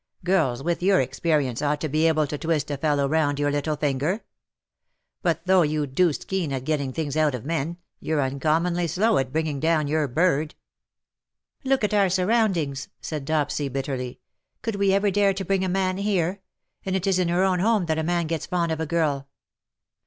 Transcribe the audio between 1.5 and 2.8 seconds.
ought to be able to twist a